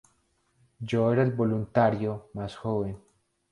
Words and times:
Yo 0.79 1.11
era 1.13 1.21
el 1.21 1.31
voluntario 1.31 2.31
más 2.33 2.55
joven. 2.55 2.97